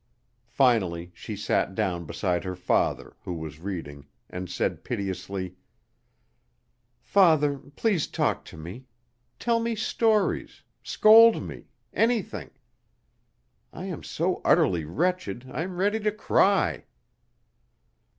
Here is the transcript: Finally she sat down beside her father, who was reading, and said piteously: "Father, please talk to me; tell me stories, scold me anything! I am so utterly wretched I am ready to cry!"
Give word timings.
Finally 0.49 1.11
she 1.13 1.35
sat 1.35 1.75
down 1.75 2.05
beside 2.05 2.43
her 2.43 2.55
father, 2.55 3.15
who 3.21 3.35
was 3.35 3.59
reading, 3.59 4.07
and 4.31 4.49
said 4.49 4.83
piteously: 4.83 5.53
"Father, 7.03 7.59
please 7.75 8.07
talk 8.07 8.43
to 8.43 8.57
me; 8.57 8.85
tell 9.37 9.59
me 9.59 9.75
stories, 9.75 10.63
scold 10.81 11.43
me 11.43 11.67
anything! 11.93 12.49
I 13.71 13.85
am 13.85 14.01
so 14.01 14.41
utterly 14.43 14.85
wretched 14.85 15.47
I 15.53 15.61
am 15.61 15.77
ready 15.77 15.99
to 15.99 16.11
cry!" 16.11 16.85